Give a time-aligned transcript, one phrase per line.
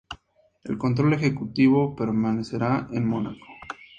[0.63, 3.45] El control ejecutivo permanecerá en Mónaco.